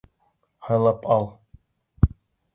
[0.69, 1.29] Һайлап ал!